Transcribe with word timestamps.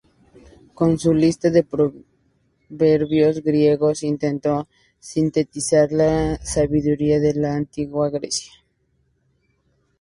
Con 0.73 0.97
su 0.97 1.13
"Lista 1.13 1.51
de 1.51 1.63
proverbios 1.63 3.43
griegos" 3.43 4.01
intentó 4.01 4.67
sintetizar 4.97 5.91
la 5.91 6.37
sabiduría 6.43 7.19
de 7.19 7.35
la 7.35 7.53
antigua 7.53 8.09
Grecia. 8.09 8.51